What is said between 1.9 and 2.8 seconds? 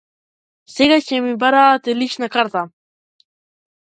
и лична карта.